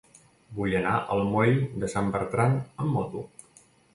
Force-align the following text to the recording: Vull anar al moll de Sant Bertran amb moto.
Vull 0.59 0.71
anar 0.79 0.93
al 1.15 1.21
moll 1.33 1.59
de 1.83 1.91
Sant 1.95 2.09
Bertran 2.17 2.57
amb 2.63 2.97
moto. 2.97 3.23